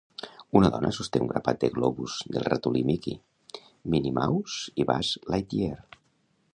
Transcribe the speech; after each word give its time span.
Una 0.59 0.69
dona 0.75 0.89
sosté 0.97 1.21
un 1.25 1.29
grapat 1.31 1.59
de 1.65 1.69
globus 1.75 2.15
del 2.37 2.47
Ratolí 2.47 2.83
Mickey, 2.89 3.61
Minnie 3.95 4.15
Mouse 4.19 4.77
i 4.85 4.89
Buzz 4.93 5.15
Lightyear. 5.35 5.79